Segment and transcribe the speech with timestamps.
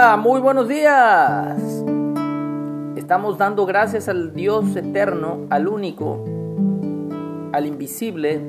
[0.00, 1.84] Muy buenos días.
[2.96, 6.24] Estamos dando gracias al Dios eterno, al único,
[7.52, 8.40] al invisible,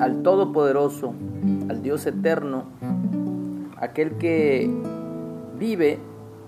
[0.00, 1.12] al todopoderoso,
[1.68, 2.64] al Dios eterno,
[3.76, 4.70] aquel que
[5.58, 5.98] vive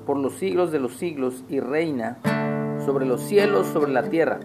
[0.07, 2.17] por los siglos de los siglos y reina
[2.87, 4.41] sobre los cielos, sobre la tierra.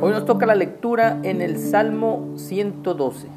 [0.00, 3.28] Hoy nos toca la lectura en el Salmo 112.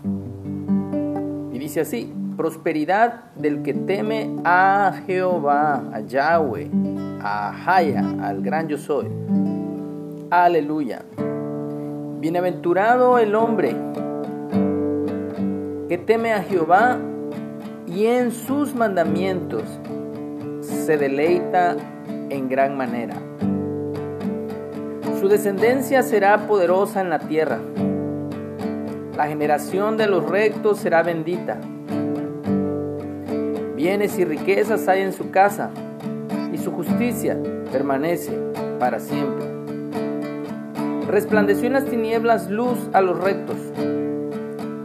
[1.53, 6.69] Y dice así, prosperidad del que teme a Jehová, a Yahweh,
[7.19, 9.07] a Jaya, al gran yo soy.
[10.29, 11.01] Aleluya.
[12.19, 13.75] Bienaventurado el hombre
[15.89, 16.99] que teme a Jehová
[17.87, 19.63] y en sus mandamientos
[20.61, 21.75] se deleita
[22.29, 23.15] en gran manera.
[25.19, 27.59] Su descendencia será poderosa en la tierra.
[29.15, 31.59] La generación de los rectos será bendita.
[33.77, 35.69] Bienes y riquezas hay en su casa,
[36.51, 37.37] y su justicia
[37.71, 38.31] permanece
[38.79, 39.45] para siempre.
[41.07, 43.57] Resplandeció en las tinieblas luz a los rectos.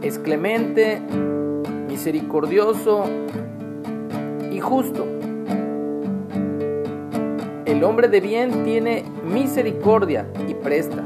[0.03, 1.01] Es clemente,
[1.87, 3.05] misericordioso
[4.51, 5.07] y justo.
[7.65, 11.03] El hombre de bien tiene misericordia y presta.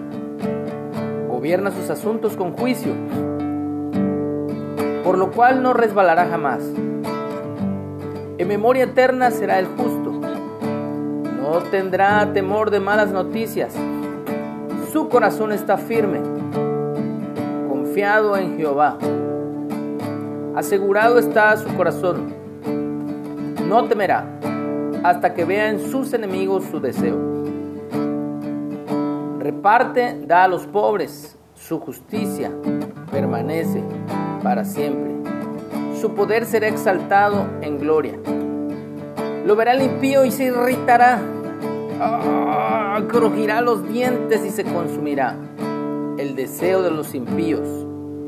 [1.29, 2.91] Gobierna sus asuntos con juicio,
[5.05, 6.69] por lo cual no resbalará jamás.
[8.37, 10.11] En memoria eterna será el justo.
[10.11, 13.73] No tendrá temor de malas noticias.
[14.91, 16.21] Su corazón está firme,
[17.67, 18.99] confiado en Jehová.
[20.55, 22.31] Asegurado está su corazón.
[23.67, 24.25] No temerá
[25.03, 27.17] hasta que vea en sus enemigos su deseo.
[29.39, 31.35] Reparte, da a los pobres.
[31.55, 32.51] Su justicia
[33.11, 33.81] permanece
[34.43, 35.16] para siempre
[36.07, 38.13] su poder será exaltado en gloria.
[39.45, 41.19] Lo verá el impío y se irritará.
[41.99, 45.35] Ah, crujirá los dientes y se consumirá.
[46.17, 47.67] El deseo de los impíos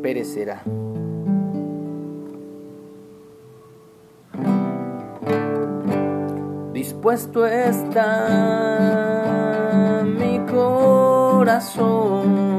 [0.02, 0.62] perecerá.
[6.74, 8.28] Dispuesto está
[10.03, 12.59] mi corazón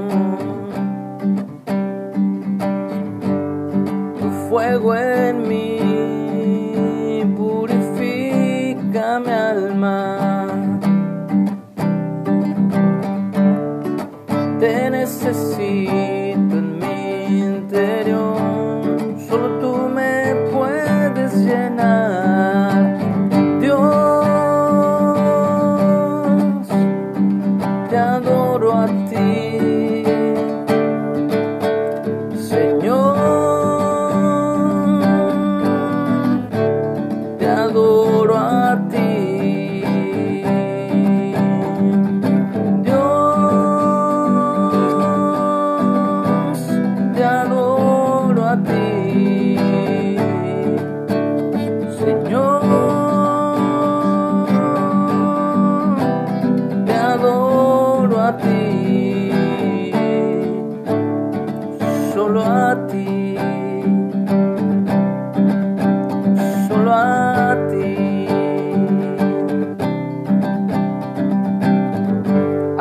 [9.80, 10.29] mi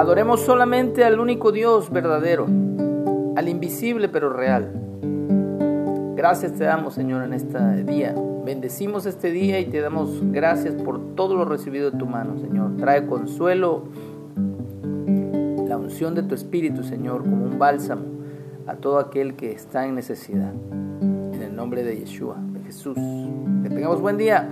[0.10, 2.48] Adoremos solamente al único Dios verdadero,
[3.36, 4.89] al invisible pero real.
[6.20, 8.14] Gracias te damos, Señor, en este día.
[8.44, 12.76] Bendecimos este día y te damos gracias por todo lo recibido de tu mano, Señor.
[12.76, 13.84] Trae consuelo,
[15.66, 18.04] la unción de tu Espíritu, Señor, como un bálsamo
[18.68, 20.52] a todo aquel que está en necesidad.
[21.02, 22.98] En el nombre de Yeshua, de Jesús.
[23.64, 24.50] Que tengamos buen día.